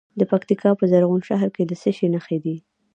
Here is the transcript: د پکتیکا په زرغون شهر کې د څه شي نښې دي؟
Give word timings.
د 0.19 0.21
پکتیکا 0.31 0.71
په 0.79 0.85
زرغون 0.91 1.21
شهر 1.29 1.49
کې 1.55 1.63
د 1.65 1.71
څه 1.81 1.89
شي 1.97 2.07
نښې 2.13 2.37
دي؟ 2.43 2.55